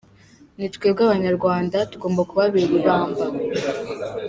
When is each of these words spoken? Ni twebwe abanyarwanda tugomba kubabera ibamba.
Ni 0.57 0.67
twebwe 0.75 1.01
abanyarwanda 1.05 1.77
tugomba 1.91 2.21
kubabera 2.29 2.73
ibamba. 2.79 3.23